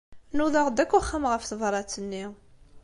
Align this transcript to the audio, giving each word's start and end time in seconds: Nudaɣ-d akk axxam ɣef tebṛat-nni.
Nudaɣ-d 0.37 0.77
akk 0.83 0.91
axxam 0.99 1.25
ɣef 1.31 1.43
tebṛat-nni. 1.45 2.25